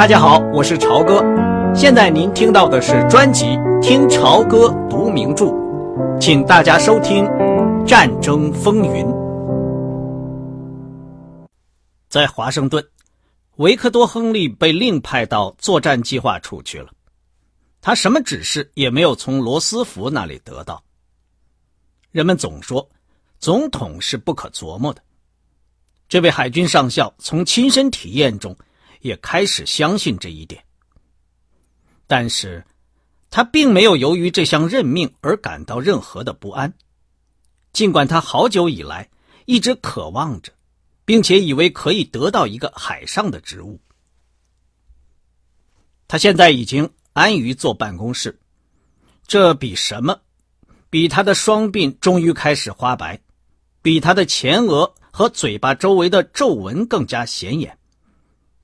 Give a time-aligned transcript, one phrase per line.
[0.00, 1.22] 大家好，我是朝哥。
[1.74, 3.44] 现在您听到的是专辑
[3.82, 5.44] 《听朝歌读名著》，
[6.18, 7.22] 请大家收听
[7.84, 9.04] 《战争风云》。
[12.08, 12.82] 在华盛顿，
[13.56, 16.90] 维克多·亨利被另派到作战计划处去了。
[17.82, 20.82] 他什么指示也没有从罗斯福那里得到。
[22.10, 22.88] 人们总说，
[23.38, 25.02] 总统是不可琢磨的。
[26.08, 28.56] 这位海军上校从亲身体验中
[29.00, 30.64] 也开始相信这一点。
[32.06, 32.64] 但是，
[33.30, 36.72] 他并没有由于这项任命而感到任何的不安，
[37.72, 39.08] 尽管他好久以来
[39.46, 40.52] 一直渴望着，
[41.04, 43.80] 并且以为可以得到一个海上的职务。
[46.08, 48.36] 他现在已经安于坐办公室，
[49.26, 50.20] 这比什么？
[50.88, 53.20] 比他的双鬓终于开始花白，
[53.80, 57.78] 比他的前额和嘴巴周围的皱纹更加显眼，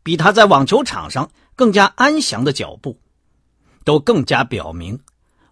[0.06, 2.96] 比他在网球场上更加安详的脚步。
[3.82, 5.00] 都更加表明，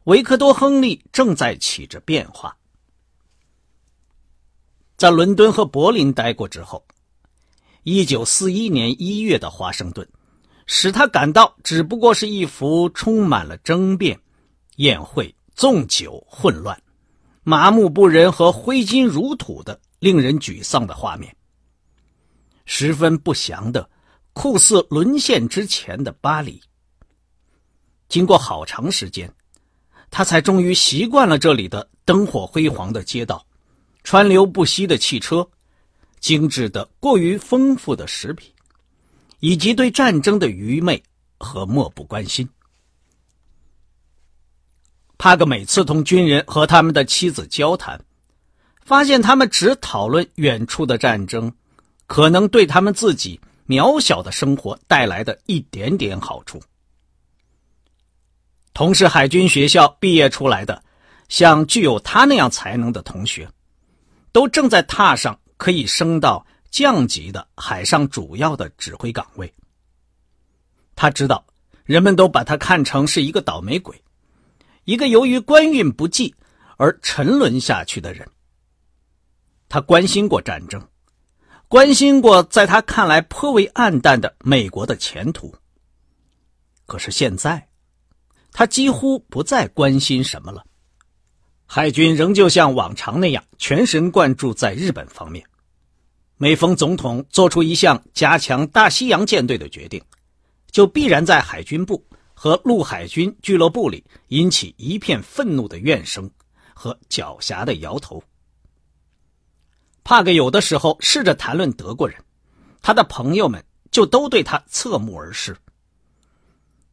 [0.04, 2.56] 维克多·亨利正在起着变化。
[4.96, 6.84] 在伦敦和柏林待过之后，
[7.82, 10.08] 一九四一年一月的华盛顿，
[10.66, 14.20] 使他感到只不过是一幅充满了争辩、
[14.76, 16.80] 宴会、纵酒、混乱、
[17.42, 21.36] 麻木不仁和挥金如土的令人沮丧的画面，
[22.66, 23.88] 十分不祥的，
[24.34, 26.60] 酷似沦陷之前的巴黎。
[28.08, 29.32] 经过好长时间，
[30.10, 33.46] 他才终于习惯了这里的灯火辉煌的街道、
[34.02, 35.48] 川流不息的汽车、
[36.20, 38.52] 精致的过于丰富的食品，
[39.40, 41.02] 以及对战争的愚昧
[41.38, 42.48] 和漠不关心。
[45.16, 48.04] 帕格每次同军人和他们的妻子交谈，
[48.84, 51.52] 发现他们只讨论远处的战争
[52.06, 56.60] 可能对他们自己渺小的生活带来的一点点好处。
[58.72, 60.82] 同是海军学校毕业出来的，
[61.28, 63.48] 像具有他那样才能的同学，
[64.32, 69.52] 都正在踏上可以升到降级的海上主要的指挥岗位。
[70.96, 71.44] 他知道，
[71.84, 74.02] 人们都把他看成是一个倒霉鬼，
[74.84, 76.34] 一个由于官运不济
[76.76, 78.28] 而沉沦下去的人。
[79.68, 80.84] 他关心过战争，
[81.68, 85.54] 关心过在他看来颇为暗淡的美国的前途。
[86.86, 87.68] 可是现在。
[88.56, 90.64] 他几乎不再关心什么了，
[91.66, 95.44] 海军仍旧像往常那样全神贯注在日本方面。
[96.36, 100.00] 每逢总统做出一项加强大西洋舰队的决定，
[100.70, 106.30] 就必然在海军部和陆海军俱乐部里引起一片愤怒的怨声
[106.74, 108.22] 和狡黠的摇头。
[110.04, 112.22] 帕格有的时候试着谈论德国人，
[112.82, 115.56] 他的朋友们就都对他侧目而视。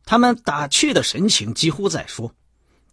[0.06, 2.34] 他们打趣的神情几乎在说：“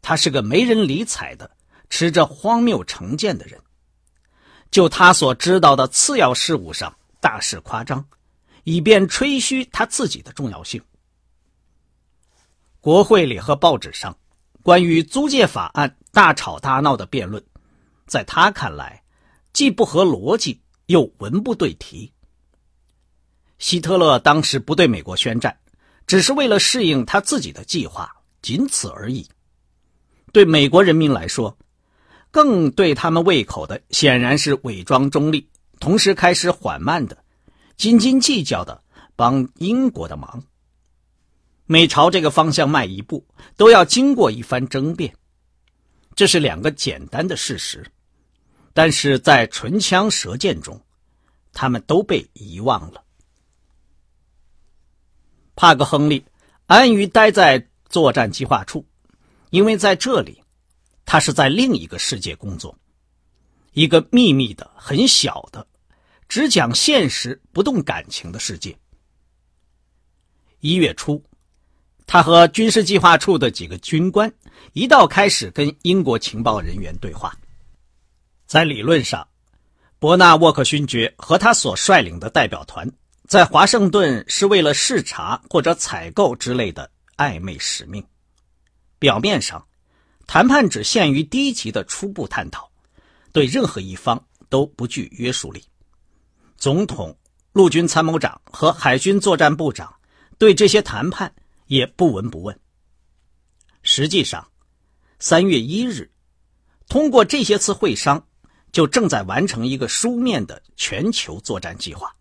[0.02, 1.48] 他是个没人理睬的、
[1.88, 3.60] 持着荒谬成见的人，
[4.72, 8.04] 就他所知道的次要事务上大肆夸张，
[8.64, 10.82] 以便吹嘘他自己的重要性。”
[12.80, 14.16] 国会里和报纸上
[14.62, 17.42] 关于租借法案大吵大闹的辩论，
[18.06, 19.02] 在他看来，
[19.52, 22.12] 既不合逻辑，又文不对题。
[23.58, 25.58] 希特勒当时不对美国宣战。
[26.06, 28.10] 只是为了适应他自己的计划，
[28.40, 29.28] 仅此而已。
[30.32, 31.58] 对美国人民来说，
[32.30, 35.46] 更对他们胃口的显然是伪装中立，
[35.80, 37.22] 同时开始缓慢的、
[37.76, 38.82] 斤斤计较的
[39.16, 40.42] 帮英国的忙。
[41.66, 43.26] 每朝这个方向迈一步，
[43.58, 45.14] 都要经过一番争辩。
[46.14, 47.84] 这是两个简单的事实，
[48.78, 50.80] 但是在唇枪舌剑中，
[51.52, 53.02] 他们都被遗忘了。
[55.56, 56.24] 帕格·亨利
[56.66, 58.86] 安于待在作战计划处，
[59.50, 60.40] 因为在这里，
[61.04, 62.78] 他是在另一个世界工作，
[63.72, 65.66] 一个秘密的、很小的、
[66.28, 68.78] 只讲现实不动感情的世界。
[70.60, 71.20] 一月初，
[72.06, 74.32] 他和军事计划处的几个军官
[74.72, 77.36] 一道开始跟英国情报人员对话。
[78.48, 79.28] 在理论上，
[79.98, 82.90] 伯纳沃克勋爵和他所率领的代表团。
[83.26, 88.02] 在华盛顿是为了视察或者采购之类的暧昧使命。
[88.98, 89.62] 表面上，
[90.26, 92.70] 谈判只限于低级的初步探讨，
[93.32, 95.62] 对任何一方都不具约束力。
[96.56, 97.14] 总统、
[97.52, 99.94] 陆军参谋长和海军作战部长
[100.38, 101.30] 对这些谈判
[101.66, 102.58] 也不闻不问。
[103.82, 104.48] 实际上，
[105.18, 106.10] 三月一日，
[106.88, 108.26] 通过这些次会商，
[108.72, 112.14] 就正在完成一个书面的全球作战计划。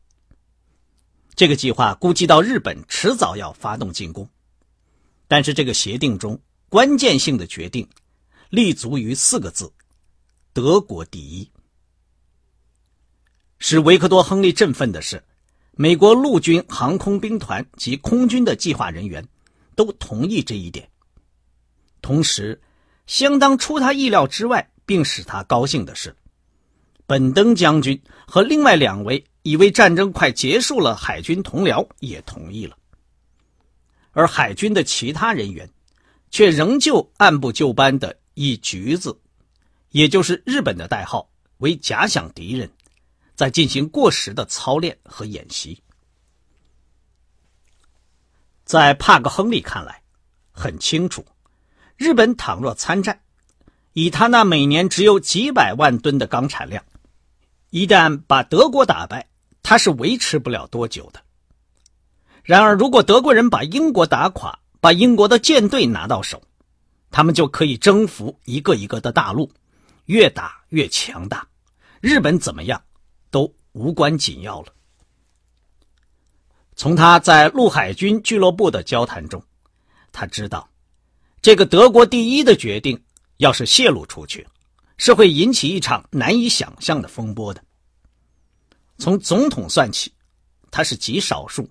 [1.35, 4.27] 这个计划估计到日本迟早要发动进攻。
[5.27, 6.39] 但是这个协定中
[6.69, 7.87] 关键性的决定，
[8.49, 9.71] 立足于四个字：
[10.53, 11.51] 德国第一。
[13.59, 15.23] 使维克多·亨利振奋的是，
[15.73, 19.27] 美国陆军航空兵团及空军的计划人员
[19.75, 20.89] 都同意这一点。
[22.01, 22.61] 同时，
[23.05, 26.15] 相当出他意料之外，并使他高兴的是，
[27.07, 32.77] 本登将军和另外两位以为战争快结束了海军同僚也同意了。
[34.11, 35.67] 而海军的其他人员，
[36.29, 39.17] 却仍旧按部就班的以“橘子”，
[39.89, 42.69] 也就是日本的代号为假想敌人。
[43.35, 45.79] 在进行过时的操练和演习，
[48.65, 50.01] 在帕克·亨利看来，
[50.51, 51.23] 很清楚，
[51.97, 53.21] 日本倘若参战，
[53.93, 56.83] 以他那每年只有几百万吨的钢产量，
[57.69, 59.27] 一旦把德国打败，
[59.61, 61.21] 他是维持不了多久的。
[62.43, 66.41] 然而，如果德国人把英国打垮，把英国的舰队拿到手，
[67.11, 69.51] 他们就可以征服一个一个的大陆，
[70.05, 71.45] 越打越强大。
[71.99, 72.81] 日本怎么样？
[73.29, 74.67] 都无关紧要了。
[76.77, 79.43] 从他在陆海军俱乐部的交谈中，
[80.13, 80.69] 他知道，
[81.41, 83.03] 这个德国第一的决定
[83.37, 84.47] 要是泄露出去，
[84.97, 87.63] 是会引起一场难以想象的风波的。
[88.97, 90.11] 从总统算起，
[90.71, 91.69] 他是极少数，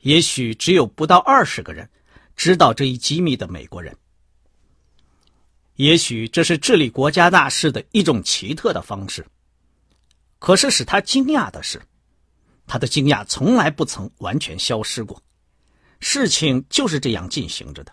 [0.00, 1.88] 也许只有不到二十个人
[2.36, 3.96] 知道这一机密的美国人。
[5.76, 9.26] 也许这是治理国家大事的一种奇特的方式。
[10.38, 11.82] 可是使他惊讶的是，
[12.66, 15.20] 他的惊讶从来不曾完全消失过。
[15.98, 17.92] 事情就是这样进行着的。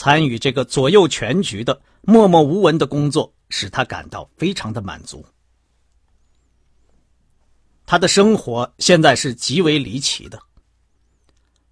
[0.00, 5.26] 参与这个左右全局的默默无闻的工作，使他感到非常的满足。
[7.84, 10.40] 他的生活现在是极为离奇的。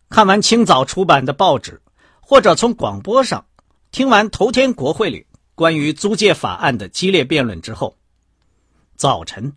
[0.09, 1.81] 看完清早出版的报纸，
[2.21, 3.47] 或者从广播上
[3.93, 5.25] 听完头天国会里
[5.55, 7.97] 关于租借法案的激烈辩论之后。
[8.97, 9.53] 早晨，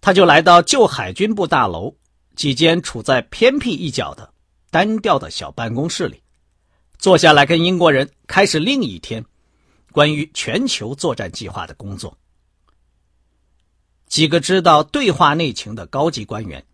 [0.00, 1.92] 他就来到旧海军部大楼
[2.36, 4.32] 几间处在偏僻一角的
[4.70, 6.22] 单调的小办公室里，
[7.04, 9.26] 坐下来跟英国人开始另一天
[9.92, 12.16] 关于全球作战计划的工作。
[14.06, 16.64] 几个知道对话内情的高级官员，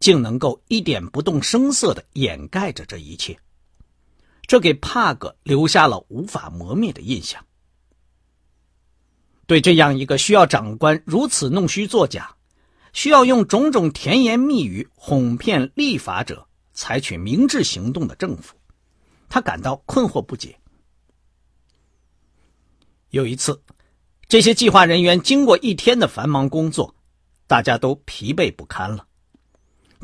[0.00, 3.38] 竟能够一点不动声色的掩盖着这一切，
[4.46, 7.44] 这给帕格留下了无法磨灭的印象。
[9.46, 12.34] 对这样一个需要长官如此弄虚作假，
[12.94, 18.57] 需要用种种甜言蜜语哄骗立法者采取明智行动的政府，
[19.28, 20.58] 他感到困惑不解。
[23.10, 23.62] 有一次，
[24.28, 26.94] 这些计划人员经过一天的繁忙工作，
[27.46, 29.06] 大家都疲惫不堪了，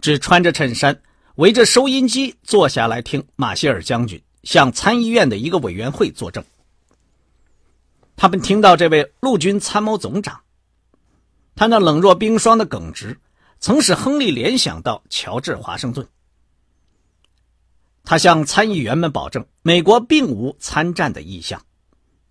[0.01, 1.03] 只穿着衬衫，
[1.37, 6.43] 围着收音机坐下来听马歇尔将军向参议院的一个委员会作证。
[8.17, 10.41] 他们听到这位陆军参谋总长，
[11.55, 13.19] 他那冷若冰霜的耿直，
[13.59, 16.09] 曾使亨利联想到乔治·华盛顿。
[18.05, 21.65] 他向参议员们保证，美国并无参战的意向，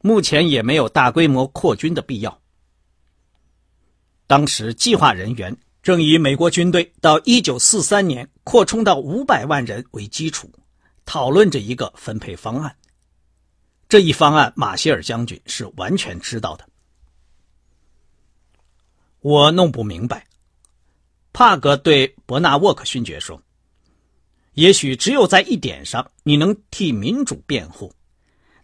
[0.02, 2.40] 目前也没有大规模扩军的必要。
[4.28, 10.50] 当时，计划人员正以美国军队到1943年扩充到500万人为基础，
[11.06, 12.76] 讨论着一个分配方案。
[13.90, 16.68] 这一方案，马歇尔将军是完全知道的。
[19.20, 20.26] 我弄不明白，
[21.32, 23.42] 帕格对伯纳沃克勋爵说
[24.54, 27.94] ：“也许只有在一点上，你能替民主辩护，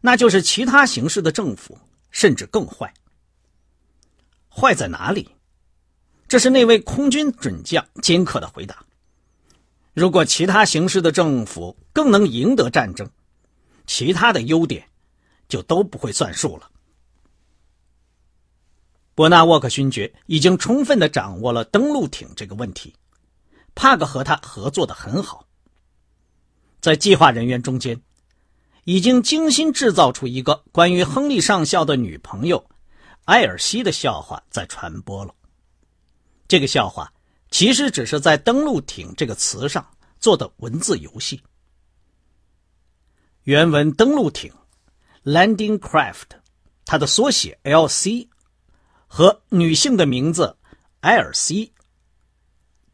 [0.01, 1.77] 那就是其他形式的政府
[2.11, 2.93] 甚至更坏。
[4.49, 5.29] 坏在哪里？”
[6.27, 8.85] 这是那位空军准将尖刻的回答。
[9.93, 13.09] 如果其他形式的政府更能赢得战争，
[13.87, 14.85] 其他的优点。
[15.49, 16.69] 就都不会算数了。
[19.15, 22.93] 伯纳沃克勋爵已经充分的掌握了登陆艇这个问题，
[23.73, 25.47] 帕克和他合作的很好。
[26.79, 28.01] 在计划人员中间，
[28.83, 32.69] 已经精心制造出一个关于亨利上校的女朋友
[33.25, 35.33] 埃尔西的笑话在传播了。
[36.47, 37.13] 这个笑话
[37.51, 39.85] 其实只是在“登陆艇”这个词上
[40.19, 41.41] 做的文字游戏。
[43.43, 44.51] 原文“登陆艇”。
[45.25, 46.29] Landing Craft，
[46.85, 48.29] 它的缩写 L.C.
[49.05, 50.55] 和女性的名字
[51.01, 51.73] 埃尔西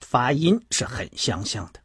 [0.01, 1.79] 发音是很相像的。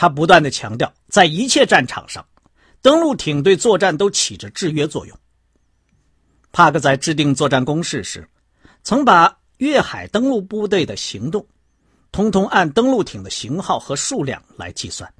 [0.00, 2.24] 他不断的强调，在一切战场上，
[2.80, 5.18] 登陆艇对作战都起着制约作用。
[6.52, 8.24] 帕克在制定作战公式时，
[8.84, 11.44] 曾把越海登陆部队的行动
[12.12, 15.12] 通通按登陆艇的型号和数量来计算，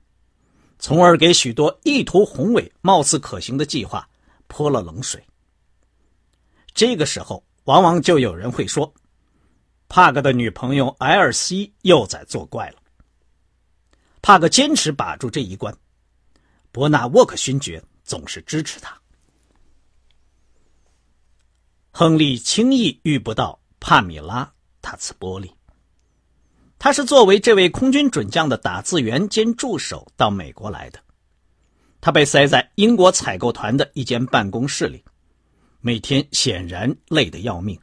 [0.79, 4.09] 从而给许多意图宏伟、貌似可行的计划
[4.47, 5.21] 泼了冷水。
[6.73, 8.95] 这个时候，往往就有人会说，
[9.89, 12.77] 帕克的女朋友埃尔西又在作怪了。
[14.21, 15.75] 帕克坚持把住这一关，
[16.73, 18.99] 伯纳沃克勋爵总是支持他。
[21.91, 24.45] 亨利轻易遇不到帕米拉·
[24.83, 25.53] 塔茨波利。
[26.79, 31.01] 他是作为这位空军准将的打字员兼助手到美国来的。
[32.01, 35.05] 他被塞在英国采购团的一间办公室里，
[35.81, 37.77] 每天显然累得要命，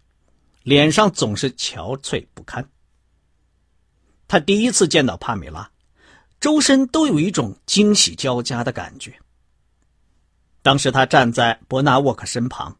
[0.63, 2.70] 脸上总是憔悴不堪。
[4.30, 5.70] 他第一次见到帕米拉，
[6.46, 9.20] 周身都有一种惊喜交加的感觉。
[10.62, 12.78] 当时他站在伯纳沃克身旁。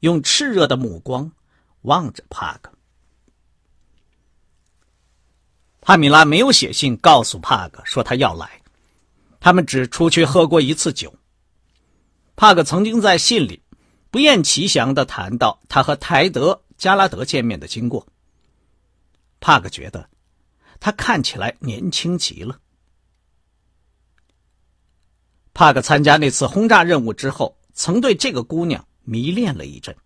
[0.00, 1.32] 用炽热的目光
[1.82, 2.70] 望着帕格。
[5.80, 8.60] 帕米拉没有写信告诉帕格说他要来，
[9.40, 11.12] 他们只出去喝过一次酒。
[12.36, 13.62] 帕格曾经在信里
[14.10, 18.06] 不厌其详的谈到他和泰德·加拉德见面的经过。
[19.40, 20.10] 帕格觉得
[20.78, 22.60] 他看起来年轻极了。
[25.58, 28.86] 帕格参加那次轰炸任务之后，曾对这个姑娘。
[29.02, 29.96] 迷恋了一阵，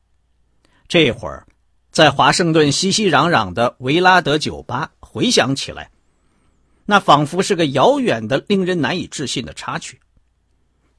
[0.88, 1.46] 这会儿，
[1.90, 5.90] 在华盛顿熙熙攘攘的维拉德酒吧回想起来，
[6.86, 10.00] 那仿佛是个遥远的、令人难以置信的插曲。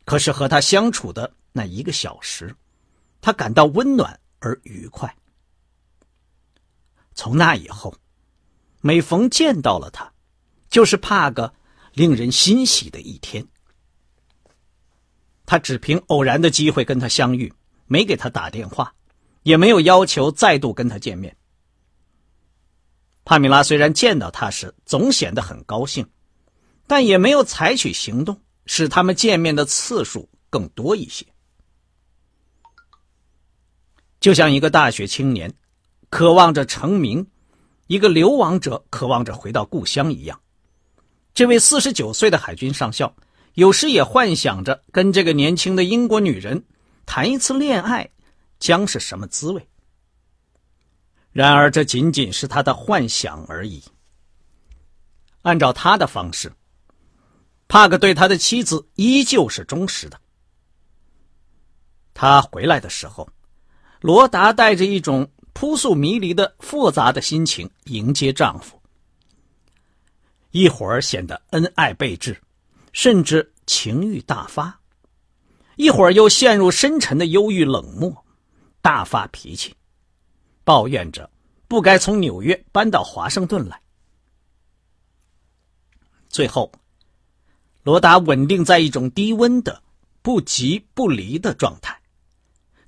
[0.05, 2.55] 可是和他相处的那一个小时，
[3.21, 5.15] 他感到温暖而愉快。
[7.15, 7.95] 从那以后，
[8.81, 10.11] 每逢见到了他，
[10.69, 11.51] 就是帕个
[11.93, 13.47] 令人欣喜的一天。
[15.45, 17.53] 他只凭偶然的机会跟他相遇。
[17.85, 18.91] 没给他打电话，
[19.43, 21.35] 也没有要求再度跟他见面。
[23.25, 26.09] 帕米拉虽然见到他时总显得很高兴，
[26.87, 31.25] 但也没有采取行动使他们见面的次数更多一些。
[34.19, 35.53] 就像一个大学青年
[36.09, 37.27] 渴望着成名，
[37.87, 40.41] 一个流亡者渴望着回到故乡一样，
[41.33, 43.13] 这位四十九岁的海军上校
[43.53, 46.63] 有时也幻想着跟这个年轻的英国女人。
[47.05, 48.09] 谈一次恋爱
[48.59, 49.67] 将是什么滋味？
[51.33, 53.83] 然而，这仅仅是他的幻想而已。
[55.41, 56.53] 按照他的方式，
[57.67, 60.17] 帕克对他的妻子依旧是忠实的。
[62.13, 63.27] 他回来的时候，
[63.99, 68.79] 罗达带着一种扑朔迷离的复杂的心情迎接丈夫，
[70.51, 72.39] 一会儿显得恩爱备至，
[72.93, 74.79] 甚至情欲大发。
[75.75, 78.25] 一会儿又陷入深沉的忧郁冷漠，
[78.81, 79.73] 大发脾气，
[80.63, 81.29] 抱怨着
[81.67, 83.81] 不该从纽约搬到华盛顿来。
[86.29, 86.71] 最后，
[87.81, 89.81] 罗达稳定在一种低温的、
[90.21, 91.99] 不急不离的状态，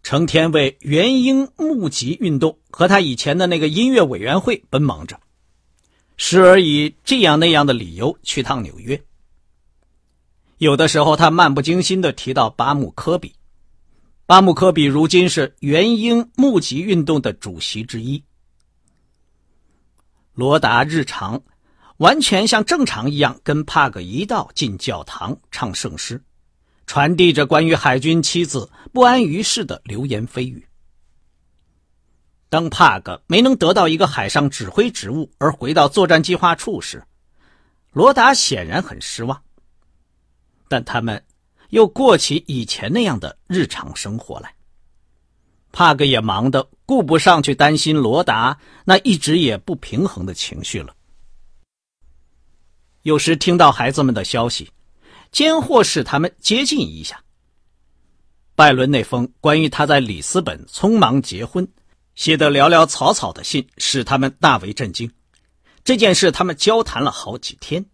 [0.04, 5.20] 成天为元英募集运动和他以前的那个音乐委员会奔忙着，
[6.18, 9.04] 时而以这样那样的理由去趟纽约。
[10.58, 13.36] 有的时候，他漫不经心的提到巴木科比。
[14.26, 18.24] 巴木科比如今是元英募集运动的主席之一。
[20.34, 21.42] 罗达日常
[21.98, 26.22] 完全像正常一样，跟帕格一道进教堂唱圣诗，
[26.88, 30.66] 传递着关于海军妻子不安于世的流言蜚语。
[32.50, 37.04] 当帕格没能得到一个海上指挥职务而回到作战计划处时，
[37.92, 39.42] 罗达显然很失望。
[40.68, 41.24] 但他们
[41.70, 44.54] 又过起以前那样的日常生活来。
[45.72, 50.96] 帕格也忙得顾不上去担心罗达那一直也不平衡的情绪了。
[53.02, 54.72] 有时听到孩子们的消息，
[55.32, 57.22] 间或使他们接近一下。
[58.56, 61.68] 拜伦那封关于他在里斯本匆忙结婚、
[62.16, 65.12] 写得潦潦草草的信，使他们大为震惊。
[65.84, 67.86] 这件事他们交谈了好几天。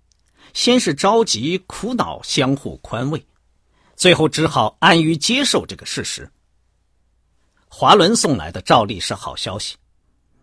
[0.53, 3.25] 先是着急、苦恼，相互宽慰，
[3.96, 6.29] 最后只好安于接受这个事实。
[7.67, 9.75] 华伦送来的照例是好消息，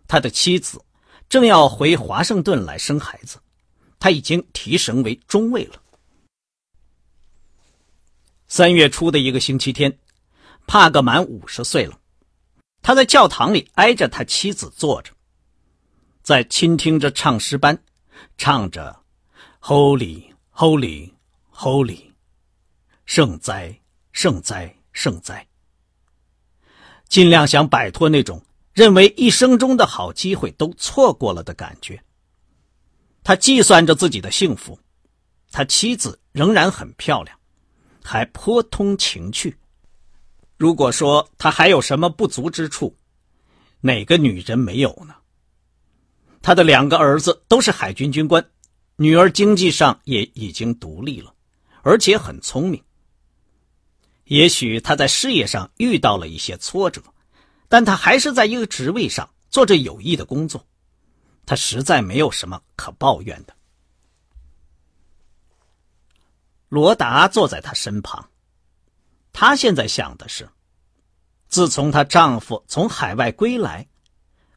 [0.07, 0.83] 他的妻子
[1.29, 3.37] 正要回华盛顿来生孩子，
[3.99, 5.75] 他已经提升为中尉了。
[8.47, 9.95] 三月初的一个星期天，
[10.65, 11.99] 帕格满五十岁了，
[12.81, 15.11] 他在教堂里挨着他妻子坐着，
[16.23, 17.77] 在倾听着唱诗班，
[18.37, 19.03] 唱着。
[19.61, 20.23] Holy,
[20.53, 21.11] Holy,
[21.53, 22.11] Holy，
[23.05, 23.79] 圣哉，
[24.13, 25.45] 圣哉，圣哉！
[27.07, 28.41] 尽量想摆脱那种
[28.73, 32.01] 认为一生中的好机会都错过了的感觉。
[33.21, 34.79] 他计算着自己的幸福，
[35.51, 37.37] 他妻子仍然很漂亮，
[38.01, 39.55] 还颇通情趣。
[40.57, 42.95] 如果说他还有什么不足之处，
[43.81, 45.15] 哪个女人没有呢？
[46.41, 48.43] 他的两个儿子都是海军军官，
[49.01, 51.33] 女儿经济上也已经独立了，
[51.83, 52.83] 而且很聪明。
[54.25, 57.01] 也许他在事业上遇到了一些挫折，
[57.69, 60.67] 但他还是在一个职位上做着有益的工作，
[61.45, 63.55] 他实在没有什么可抱怨的。
[66.67, 68.29] 罗达坐在他身旁，
[69.31, 70.49] 她现在想的是，
[71.47, 73.87] 自从她丈夫从海外归来，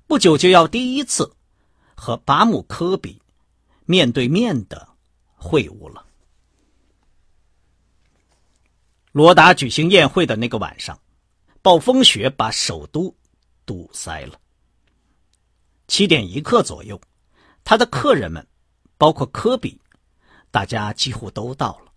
[0.09, 1.33] 不久就要第一次。
[1.95, 3.22] 和巴姆科比
[3.85, 4.89] 面对面的
[5.35, 6.07] 会晤了。
[9.13, 10.99] 罗达举行宴会的那个晚上，
[11.61, 13.15] 暴风雪把首都
[13.67, 14.41] 堵塞了。
[15.89, 17.01] 七点一刻左右，
[17.65, 18.47] 他的客人们，
[18.97, 19.81] 包括科比，
[20.51, 21.93] 大家几乎都到了，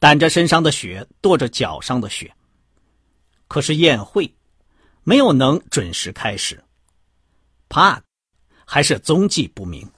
[0.00, 2.34] 掸着身上的雪，跺着脚上的雪。
[3.48, 4.34] 可是宴会
[5.04, 6.62] 没有能准时开始。
[7.68, 8.02] 帕。
[8.68, 9.88] 还是踪迹不明。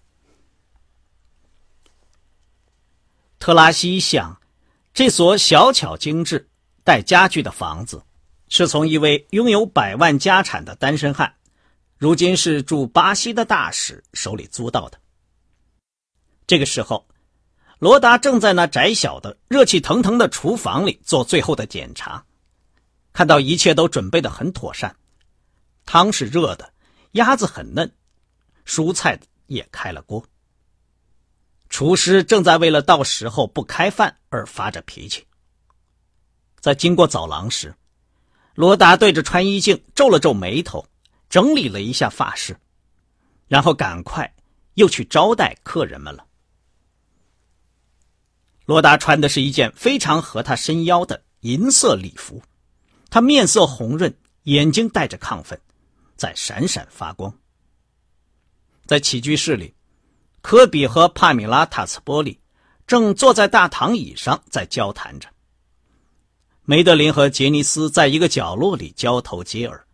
[3.38, 4.40] 特拉西想，
[4.92, 6.48] 这所小巧精致、
[6.84, 8.02] 带家具的房子，
[8.48, 11.34] 是从一位拥有百万家产的单身汉，
[11.96, 14.98] 如今是驻巴西的大使手里租到的。
[16.46, 17.06] 这个时候，
[17.78, 22.24] 罗达正在那窄小的、热气腾腾的厨房里做最后的检查，
[23.12, 24.96] 看到一切都准备的很妥善，
[25.86, 26.72] 汤是热的，
[27.12, 27.90] 鸭子很嫩。
[28.66, 30.22] 蔬菜也开了锅。
[31.68, 35.26] 厨师正在为了到时候不开饭而发着脾气。
[36.60, 37.74] 在经过走廊时，
[38.54, 40.86] 罗达对着穿衣镜皱了皱眉头，
[41.28, 42.58] 整理了一下发饰，
[43.46, 44.34] 然后赶快
[44.74, 46.26] 又去招待客人们了。
[48.64, 52.42] 罗达穿的是一件非常合他身腰的银色礼服，
[53.08, 55.58] 他面色红润，眼睛带着亢奋，
[56.16, 57.32] 在闪闪发光。
[58.84, 59.74] 在起居室里，
[60.40, 62.38] 科比和帕米拉·塔斯波利
[62.86, 65.28] 正坐在大躺椅上在交谈着。
[66.64, 69.84] 梅德林和杰尼斯在一个角落里交头接耳。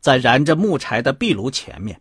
[0.00, 2.00] 在燃着木柴的壁炉前面，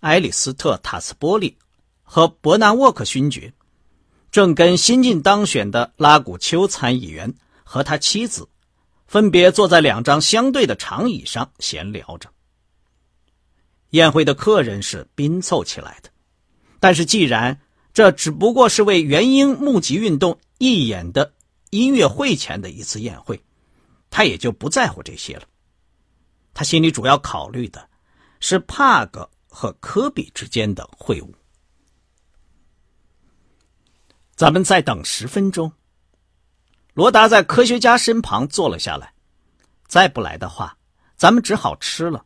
[0.00, 1.56] 埃里斯特·塔斯波利
[2.02, 3.52] 和伯纳沃克勋爵
[4.30, 8.46] 正跟新晋当选的拉古丘参议员和他妻子
[9.06, 12.28] 分别坐在两张相对的长椅上闲聊着。
[13.94, 16.10] 宴会的客人是拼凑起来的，
[16.80, 17.60] 但是既然
[17.92, 21.32] 这只不过是为元婴募集运动义演的
[21.70, 23.40] 音乐会前的一次宴会，
[24.10, 25.44] 他也就不在乎这些了。
[26.52, 27.88] 他心里主要考虑的
[28.40, 31.28] 是帕格和科比之间的会晤。
[34.34, 35.70] 咱们再等十分钟。
[36.94, 39.14] 罗达在科学家身旁坐了下来。
[39.86, 40.76] 再不来的话，
[41.16, 42.24] 咱们只好吃了。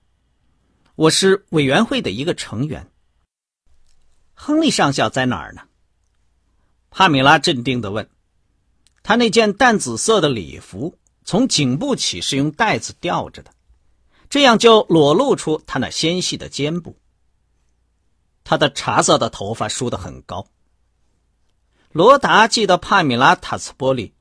[0.99, 2.91] 我是委员会的一个成员。
[4.35, 5.63] 亨利上校在哪儿呢？
[6.91, 8.11] 帕米拉镇定的问。
[9.05, 13.55] 他那件淡紫色的礼服从颈部起是用带子吊着的，
[14.29, 16.99] 这样就裸露出他那纤细的肩部。
[18.43, 20.49] 他的茶色的头发梳得很高。
[21.93, 24.17] 罗达记得帕米拉塔斯波利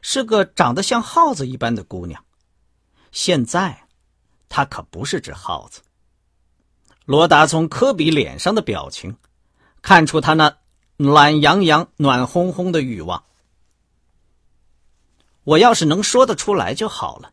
[0.00, 2.24] 是个长得像耗子一般的姑娘，
[3.12, 3.86] 现在
[4.48, 5.82] 她可不是只耗子。
[7.04, 9.16] 罗达从科比脸上的表情，
[9.82, 10.56] 看出他那
[10.96, 13.24] 懒洋洋、暖烘烘的欲望。
[15.42, 17.32] 我要是能说得出来就好了。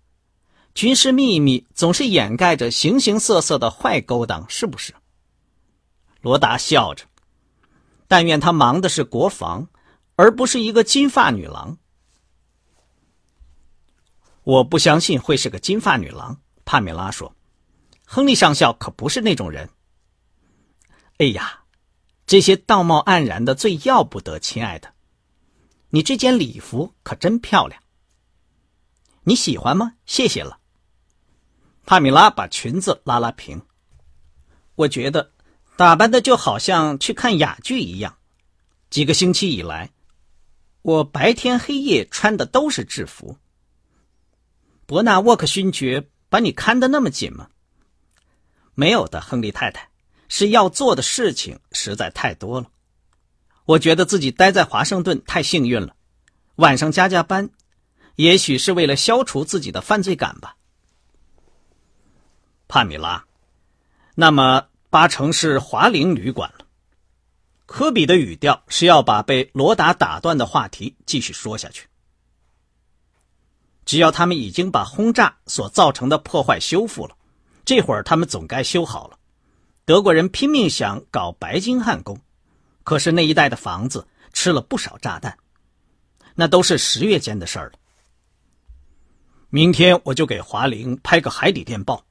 [0.73, 4.93] 军事秘密总是掩盖着形形色色的坏勾当，是不是？
[6.21, 7.05] 罗达笑着。
[8.07, 9.69] 但愿他忙的是国防，
[10.17, 11.77] 而不是一个金发女郎。
[14.43, 17.33] 我不相信会是个金发女郎，帕米拉说。
[18.13, 19.69] 亨利上校可不是那种人。
[21.17, 21.61] 哎呀，
[22.27, 24.93] 这些道貌岸然的最要不得，亲爱的，
[25.91, 27.81] 你这件礼服可真漂亮。
[29.23, 29.93] 你喜欢吗？
[30.05, 30.59] 谢谢了。
[31.85, 33.61] 帕米拉把裙子拉拉平。
[34.75, 35.31] 我觉得
[35.77, 38.17] 打扮的就好像去看哑剧一样。
[38.89, 39.93] 几个星期以来，
[40.81, 43.37] 我白天黑夜穿的都是制服。
[44.85, 47.47] 伯纳沃克勋爵把你看得那么紧吗？
[48.73, 49.89] 没有的，亨利太太，
[50.29, 52.67] 是要做的事情实在太多了。
[53.65, 55.95] 我觉得自己待在华盛顿太幸运了，
[56.55, 57.49] 晚上加加班，
[58.15, 60.55] 也许是为了消除自己的犯罪感吧。
[62.67, 63.25] 帕米拉，
[64.15, 66.65] 那么八成是华陵旅馆了。
[67.65, 71.87] 科比的语调是要把被罗达打断的话题继续说下去。
[73.85, 77.15] 只要他们已经把轰炸所造成的破坏修复了，
[77.71, 79.17] 这会儿他们总该修好了。
[79.85, 82.19] 德国人拼命想搞白金汉宫，
[82.83, 85.37] 可是那一带的房子吃了不少炸弹，
[86.35, 87.79] 那都是十月间的事儿了。
[89.49, 92.03] 明天我就给华玲拍个海底电报。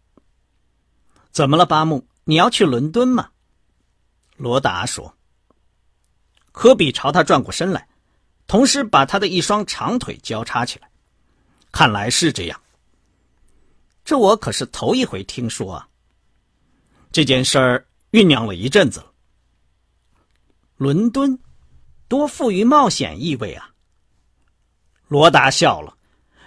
[1.31, 2.07] 怎么了，巴木？
[2.25, 3.29] 你要去伦敦吗？
[4.39, 5.15] 罗达说。
[6.53, 7.87] 科比朝他转过身来，
[8.47, 10.89] 同时把他的一双长腿交叉起来。
[11.71, 12.59] 看来是这样。
[14.05, 15.89] 这我可是头一回听说啊。
[17.13, 19.13] 这件事儿酝酿了一阵子了。
[20.77, 21.39] 伦敦，
[22.09, 23.75] 多富于冒险意味啊！
[25.09, 25.97] 罗达笑了，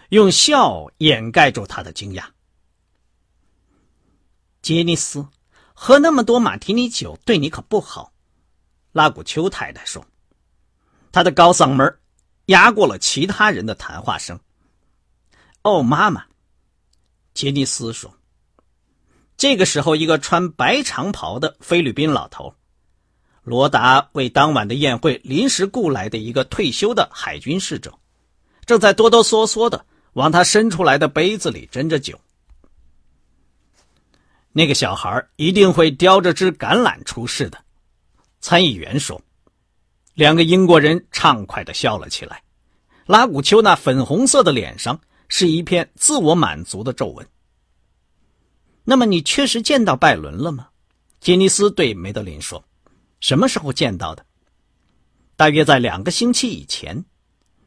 [0.09, 2.25] 用笑掩盖住他的惊讶。
[4.61, 5.27] 杰尼斯，
[5.73, 8.13] 喝那么多马提尼酒对你可不好。
[8.93, 10.05] 拉古丘太太说，
[11.11, 11.99] 他的高嗓门
[12.45, 14.39] 压过了其他人的谈话声。
[15.63, 16.25] 哦，妈妈，
[17.33, 18.13] 杰尼斯说。
[19.35, 22.53] 这个时候，一个穿白长袍的菲律宾老头，
[23.43, 27.93] 罗达为当晚的宴会临时雇来的一个退休的海军侍者，
[28.65, 32.19] 正在哆哆嗦嗦的往他伸出来的杯子里斟着酒。
[34.51, 37.57] 那个小孩一定会叼着只橄榄出事的，
[38.39, 39.19] 参议员说。
[40.13, 42.43] 两个英国人畅快的笑了起来。
[43.07, 45.01] 拉古丘那粉红色的脸上
[45.35, 47.27] 是一片自我满足的皱纹。
[48.83, 50.69] 那么你确实见到拜伦了吗？
[51.19, 52.63] 杰尼斯对梅德林说
[53.19, 54.23] ：“什么时候见到的？
[55.35, 57.03] 大约在两个星期以前。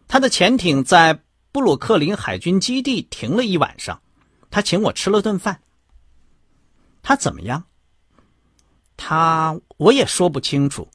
[0.06, 4.00] 他的潜艇在布鲁克林海军基地停了一晚上，
[4.48, 5.60] 他请我吃了顿饭。”
[7.02, 7.64] 他怎么样？
[8.96, 10.88] 他我也说不清楚，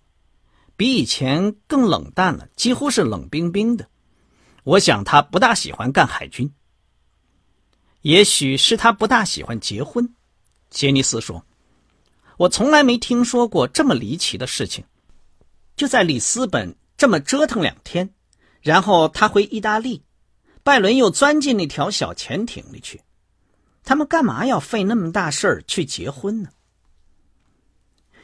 [0.78, 3.90] 比以前更冷淡了，几乎是冷冰冰的。
[4.64, 6.50] 我想他不大喜欢干海军。
[8.02, 10.16] 也许是他不大喜欢结婚，
[10.70, 11.46] 杰尼斯说
[12.38, 14.84] ：“我从来没听说过这么离奇的事情。
[15.76, 18.14] 就在里斯本这么折腾两天，
[18.62, 20.04] 然后他回意大利，
[20.64, 23.02] 拜伦又钻进那条小潜艇里去。”
[23.84, 26.50] 他们干嘛要费那么大事儿去结婚呢？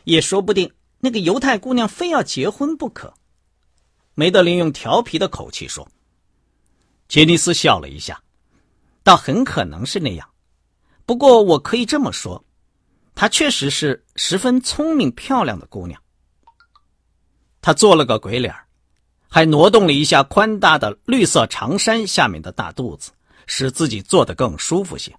[0.04, 3.14] 也说不定那个犹太姑娘非要结婚不可。
[4.14, 5.88] 梅德林用调皮的口气说。
[7.08, 8.22] 杰尼斯笑了一下，
[9.08, 10.30] 倒很可能是那样。
[11.06, 12.44] 不过我可以这么说，
[13.16, 16.02] 她确实是十分聪明漂亮的姑娘。
[17.62, 18.54] 她做了个鬼脸
[19.30, 23.12] 还挪动了一下宽大的绿色长衫下面的大肚子，
[23.46, 25.18] 使自己坐得更舒服些。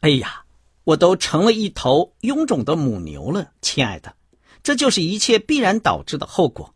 [0.00, 0.44] 哎呀，
[0.84, 4.14] 我都成了一头臃肿的母牛了，亲爱的，
[4.62, 6.74] 这就是一切必然导致的后果，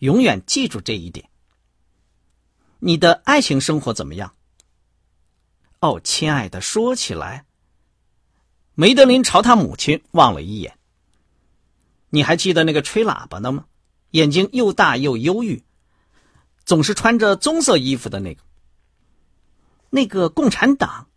[0.00, 1.30] 永远记住这一点。
[2.80, 4.34] 你的爱情生活怎么样？
[5.82, 7.44] 哦，亲爱的，说起来，
[8.76, 10.78] 梅德林朝他母亲望了一眼。
[12.08, 13.64] 你还记得那个吹喇叭的吗？
[14.12, 15.64] 眼睛又大又忧郁，
[16.64, 18.42] 总是穿着棕色衣服的那个，
[19.90, 21.08] 那个共产党。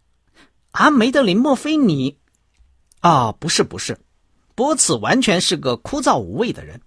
[0.71, 2.17] 啊，梅德林，莫非你？
[3.01, 3.99] 啊，不是，不是，
[4.55, 6.81] 波茨完全是个枯燥无味的人。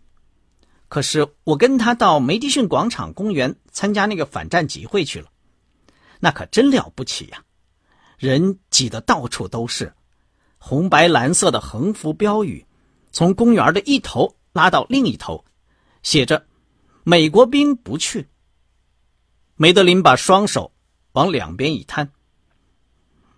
[0.88, 5.30] 可是我跟他到梅迪逊广场公园参加那个反战集会去了，
[6.18, 7.44] 那可真了不起呀！
[8.18, 9.94] 人挤得到处都是，
[10.58, 12.66] 红白蓝色的横幅标语，
[13.12, 15.44] 从公园的一头拉到另一头，
[16.02, 16.44] 写着
[17.04, 18.26] “美国兵不去”。
[19.54, 20.72] 梅德林把双手
[21.12, 22.10] 往两边一摊。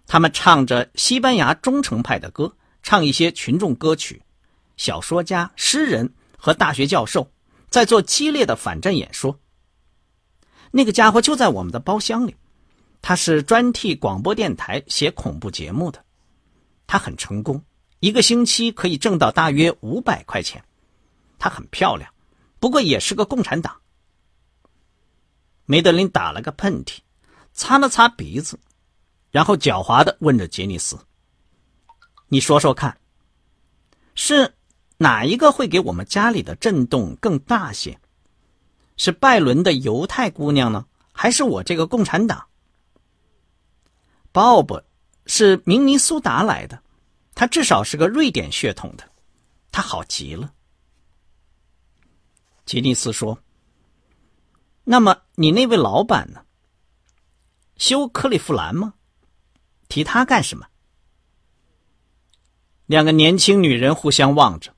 [0.06, 4.22] 他们唱着西班牙忠诚派的歌，唱一些群众歌曲。
[4.78, 7.30] 小说家、诗人和大学教授
[7.68, 9.38] 在做激烈的反战演说。
[10.70, 12.34] 那个家伙就在我们的包厢里，
[13.02, 16.04] 他是专替广播电台写恐怖节目的。
[16.86, 17.62] 他很成功，
[18.00, 20.62] 一个星期可以挣到大约五百块钱。
[21.38, 22.12] 他很漂亮，
[22.58, 23.76] 不过也是个共产党。
[25.64, 26.98] 梅德林打了个喷嚏，
[27.52, 28.58] 擦了擦鼻子。
[29.30, 30.98] 然后狡猾的问着杰尼斯
[32.26, 32.98] ：“你说说看，
[34.16, 34.52] 是
[34.98, 37.96] 哪一个会给我们家里的震动更大些？
[38.96, 42.44] 是拜伦的犹太姑娘呢，还是我这个共产党
[44.32, 44.84] ？”Bob
[45.26, 46.82] 是明尼苏达来的，
[47.34, 49.10] 他至少是个瑞典血统的，
[49.72, 50.52] 他好极了。
[52.64, 53.38] 杰尼斯说
[54.84, 56.44] ：“那么你那位老板呢？
[57.76, 58.94] 修克利夫兰吗？”
[59.88, 60.66] 提他干什么？
[62.86, 64.72] 两个年轻女人互相望着，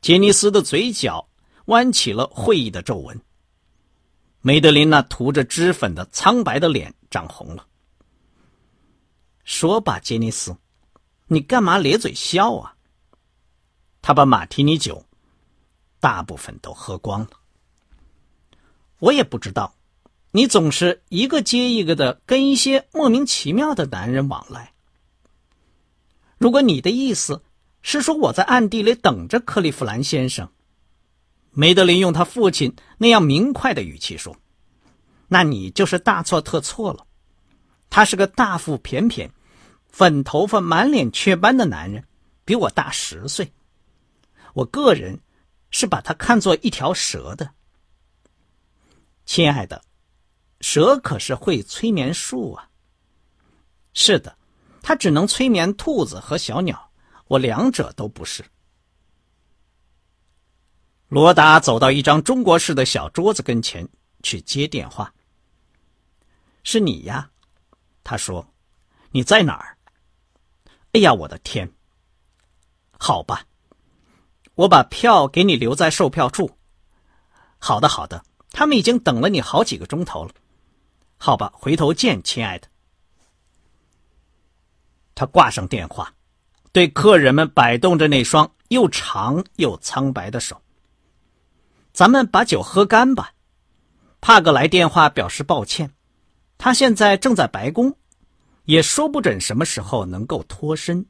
[0.00, 1.28] 杰尼斯的嘴角
[1.66, 3.20] 弯起了会意的皱纹。
[4.40, 7.66] 梅德林那涂着脂粉的苍白的脸涨红了。
[9.48, 10.58] 说吧，杰尼斯，
[11.28, 12.74] 你干嘛咧嘴笑啊？
[14.02, 15.06] 他把马提尼酒
[16.00, 17.30] 大部分都喝光了。
[18.98, 19.74] 我也不知道，
[20.32, 24.74] 你总是一个接一个的跟一些莫名其妙的男人往来。
[26.36, 27.42] 如果你的意思
[27.80, 30.50] 是说我在暗地里等着克利夫兰先生，
[31.52, 34.36] 梅德林用他父亲那样明快的语气说
[35.26, 37.06] ：“那你就是大错特错了。
[37.88, 39.32] 他是个大腹便便。”
[39.98, 42.06] 粉头发、满脸雀斑的男人，
[42.44, 43.52] 比我大十岁。
[44.54, 45.18] 我个人
[45.72, 47.50] 是把他看作一条蛇的。
[49.26, 49.82] 亲爱的，
[50.60, 52.70] 蛇可是会催眠术啊。
[53.92, 54.38] 是的，
[54.82, 56.92] 他只能催眠兔子和小鸟，
[57.26, 58.44] 我两者都不是。
[61.08, 63.88] 罗达走到一张中国式的小桌子跟前
[64.22, 65.12] 去接电话。
[66.62, 67.28] 是你呀，
[68.04, 68.46] 他说
[69.10, 69.74] ：“你在哪儿？”
[70.92, 71.72] 哎呀，我的天！
[72.98, 73.44] 好吧，
[74.54, 76.50] 我把票给你留在售票处。
[77.58, 80.30] 好的，好的，他们已经等了你好几个钟头了。
[81.18, 82.68] 好吧，回头见，亲爱的。
[85.14, 86.14] 他挂上电话，
[86.72, 90.62] 对客人们摆动着那双又长又苍白的手。
[91.92, 93.32] 咱们把酒喝干吧。
[94.20, 95.92] 帕格来电话表示抱歉，
[96.56, 97.96] 他现在正在白宫。
[98.68, 101.06] 也说不准什么时候能够脱身。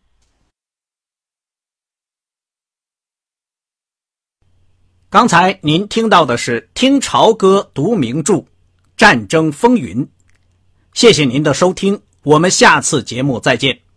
[5.11, 8.35] 刚才您听到的是听潮歌读名著
[8.97, 10.07] 《战争风云》，
[10.93, 13.88] 谢谢您的收听，我们下次节目再见。